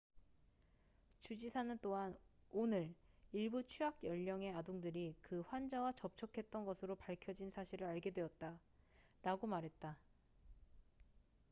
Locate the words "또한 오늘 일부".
1.79-3.63